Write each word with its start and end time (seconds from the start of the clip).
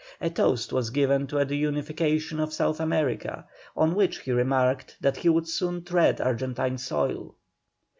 A 0.19 0.31
toast 0.31 0.73
was 0.73 0.89
given 0.89 1.27
to 1.27 1.45
the 1.45 1.55
unification 1.55 2.39
of 2.39 2.51
South 2.51 2.79
America, 2.79 3.45
on 3.77 3.93
which 3.93 4.21
he 4.21 4.31
remarked 4.31 4.97
that 4.99 5.17
he 5.17 5.29
would 5.29 5.47
soon 5.47 5.83
tread 5.83 6.19
Argentine 6.19 6.79
soil. 6.79 7.35